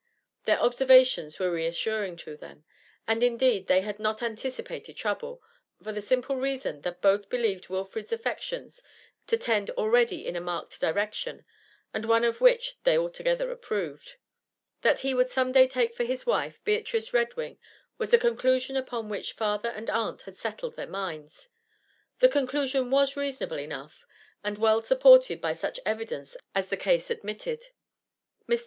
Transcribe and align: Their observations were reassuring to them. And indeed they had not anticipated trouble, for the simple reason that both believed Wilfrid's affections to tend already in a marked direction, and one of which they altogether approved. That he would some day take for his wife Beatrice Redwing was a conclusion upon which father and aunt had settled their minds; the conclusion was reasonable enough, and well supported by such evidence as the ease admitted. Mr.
Their 0.45 0.59
observations 0.59 1.37
were 1.37 1.51
reassuring 1.51 2.17
to 2.25 2.35
them. 2.35 2.65
And 3.07 3.23
indeed 3.23 3.67
they 3.67 3.81
had 3.81 3.99
not 3.99 4.23
anticipated 4.23 4.97
trouble, 4.97 5.43
for 5.83 5.91
the 5.91 6.01
simple 6.01 6.37
reason 6.37 6.81
that 6.81 7.03
both 7.03 7.29
believed 7.29 7.69
Wilfrid's 7.69 8.11
affections 8.11 8.81
to 9.27 9.37
tend 9.37 9.69
already 9.69 10.25
in 10.25 10.35
a 10.35 10.41
marked 10.41 10.81
direction, 10.81 11.45
and 11.93 12.05
one 12.05 12.23
of 12.23 12.41
which 12.41 12.79
they 12.83 12.97
altogether 12.97 13.51
approved. 13.51 14.15
That 14.81 15.01
he 15.01 15.13
would 15.13 15.29
some 15.29 15.51
day 15.51 15.67
take 15.67 15.93
for 15.93 16.03
his 16.03 16.25
wife 16.25 16.63
Beatrice 16.63 17.13
Redwing 17.13 17.59
was 17.99 18.11
a 18.11 18.17
conclusion 18.17 18.75
upon 18.75 19.07
which 19.07 19.33
father 19.33 19.69
and 19.69 19.87
aunt 19.87 20.23
had 20.23 20.35
settled 20.35 20.77
their 20.77 20.87
minds; 20.87 21.49
the 22.17 22.27
conclusion 22.27 22.89
was 22.89 23.15
reasonable 23.15 23.59
enough, 23.59 24.03
and 24.43 24.57
well 24.57 24.81
supported 24.81 25.39
by 25.39 25.53
such 25.53 25.79
evidence 25.85 26.35
as 26.55 26.69
the 26.69 26.91
ease 26.91 27.11
admitted. 27.11 27.67
Mr. 28.49 28.59